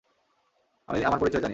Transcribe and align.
আমি 0.89 0.99
আমার 1.03 1.19
পরিচয় 1.19 1.41
জানি। 1.41 1.49